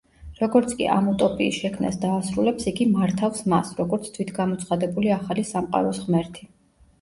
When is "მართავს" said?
2.95-3.43